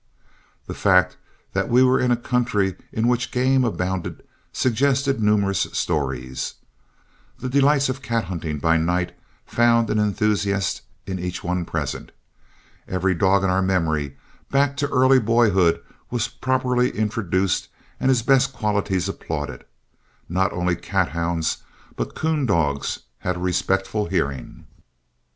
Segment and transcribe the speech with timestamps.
[0.65, 1.15] The fact
[1.53, 6.55] that we were in a country in which game abounded suggested numerous stories.
[7.37, 12.11] The delights of cat hunting by night found an enthusiast in each one present.
[12.87, 14.17] Every dog in our memory,
[14.49, 15.79] back to early boyhood,
[16.09, 17.67] was properly introduced
[17.99, 19.65] and his best qualities applauded.
[20.27, 21.57] Not only cat hounds
[21.95, 24.65] but coon dogs had a respectful hearing.